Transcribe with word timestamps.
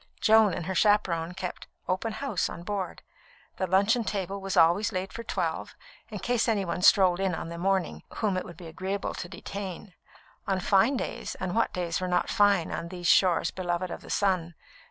Joan 0.19 0.55
and 0.55 0.65
her 0.65 0.73
chaperon 0.73 1.35
kept 1.35 1.67
"open 1.87 2.13
house" 2.13 2.49
on 2.49 2.63
board. 2.63 3.03
The 3.57 3.67
luncheon 3.67 4.03
table 4.03 4.41
was 4.41 4.57
always 4.57 4.91
laid 4.91 5.13
for 5.13 5.23
twelve, 5.23 5.75
in 6.09 6.17
case 6.17 6.47
any 6.47 6.65
one 6.65 6.81
strolled 6.81 7.21
on 7.21 7.35
in 7.35 7.49
the 7.49 7.59
morning 7.59 8.01
whom 8.15 8.35
it 8.35 8.43
would 8.43 8.57
be 8.57 8.65
agreeable 8.65 9.13
to 9.13 9.29
detain. 9.29 9.93
On 10.47 10.59
fine 10.59 10.97
days 10.97 11.35
and 11.35 11.53
what 11.55 11.71
days 11.71 12.01
were 12.01 12.07
not 12.07 12.31
fine 12.31 12.71
on 12.71 12.87
these 12.87 13.05
shores 13.05 13.51
beloved 13.51 13.91
of 13.91 14.01
the 14.01 14.09
sun? 14.09 14.55